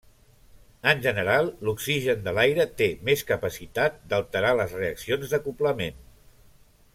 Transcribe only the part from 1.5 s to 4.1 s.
l'oxigen de l'aire té més capacitat